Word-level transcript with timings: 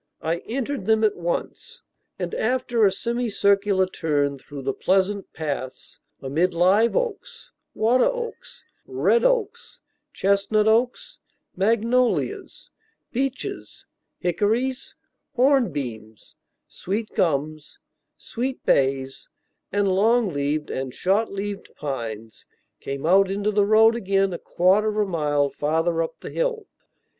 I 0.23 0.37
entered 0.47 0.87
them 0.87 1.03
at 1.03 1.15
once, 1.15 1.83
and 2.17 2.33
after 2.33 2.83
a 2.87 2.91
semicircular 2.91 3.85
turn 3.85 4.39
through 4.39 4.63
the 4.63 4.73
pleasant 4.73 5.31
paths, 5.31 5.99
amid 6.23 6.55
live 6.55 6.95
oaks, 6.95 7.51
water 7.75 8.05
oaks, 8.11 8.65
red 8.87 9.23
oaks, 9.23 9.79
chestnut 10.11 10.67
oaks, 10.67 11.19
magnolias, 11.55 12.71
beeches, 13.11 13.85
hickories, 14.17 14.95
hornbeams, 15.35 16.33
sweet 16.67 17.13
gums, 17.13 17.77
sweet 18.17 18.65
bays, 18.65 19.29
and 19.71 19.87
long 19.87 20.29
leaved 20.29 20.71
and 20.71 20.95
short 20.95 21.31
leaved 21.31 21.69
pines, 21.75 22.47
came 22.79 23.05
out 23.05 23.29
into 23.29 23.51
the 23.51 23.67
road 23.67 23.93
again 23.95 24.33
a 24.33 24.39
quarter 24.39 24.87
of 24.89 24.97
a 24.97 25.05
mile 25.07 25.51
farther 25.51 26.01
up 26.01 26.21
the 26.21 26.31
hill. 26.31 26.65